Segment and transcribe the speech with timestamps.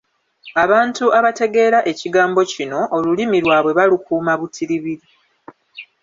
[0.63, 5.05] Abantu abategeera ekigambo kino, olulimi lwabwe balukuuma butiribiri.